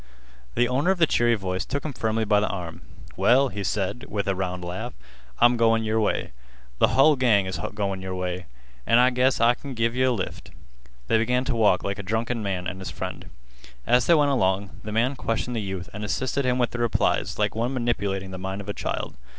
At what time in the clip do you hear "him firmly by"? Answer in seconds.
1.85-2.39